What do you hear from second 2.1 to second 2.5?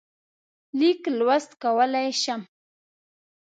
شم.